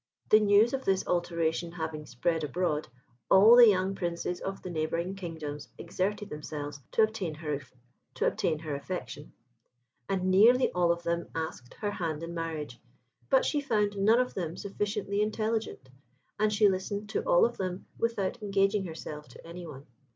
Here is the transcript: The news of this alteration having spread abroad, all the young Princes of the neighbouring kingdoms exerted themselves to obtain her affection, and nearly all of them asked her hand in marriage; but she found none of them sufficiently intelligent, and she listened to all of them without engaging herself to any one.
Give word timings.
The 0.31 0.39
news 0.39 0.73
of 0.73 0.83
this 0.83 1.05
alteration 1.05 1.73
having 1.73 2.07
spread 2.07 2.43
abroad, 2.43 2.87
all 3.29 3.55
the 3.55 3.67
young 3.67 3.93
Princes 3.93 4.39
of 4.41 4.63
the 4.63 4.71
neighbouring 4.71 5.13
kingdoms 5.13 5.69
exerted 5.77 6.27
themselves 6.31 6.79
to 6.93 7.03
obtain 7.03 7.35
her 7.35 8.73
affection, 8.75 9.33
and 10.09 10.31
nearly 10.31 10.71
all 10.71 10.91
of 10.91 11.03
them 11.03 11.27
asked 11.35 11.75
her 11.75 11.91
hand 11.91 12.23
in 12.23 12.33
marriage; 12.33 12.79
but 13.29 13.45
she 13.45 13.61
found 13.61 13.95
none 13.95 14.19
of 14.19 14.33
them 14.33 14.57
sufficiently 14.57 15.21
intelligent, 15.21 15.87
and 16.39 16.51
she 16.51 16.67
listened 16.67 17.07
to 17.09 17.21
all 17.21 17.45
of 17.45 17.57
them 17.57 17.85
without 17.99 18.41
engaging 18.41 18.85
herself 18.85 19.27
to 19.27 19.45
any 19.47 19.67
one. 19.67 19.85